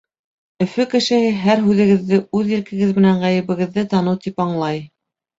Өфө 0.63 0.83
кешеһе 0.93 1.25
һәр 1.41 1.59
һүҙегеҙҙе 1.65 2.17
үҙ 2.39 2.49
иркегеҙ 2.55 2.93
менән 2.99 3.19
ғәйебегеҙҙе 3.25 3.83
таныу 3.91 4.17
тип 4.25 4.41
аңлай. 4.47 4.81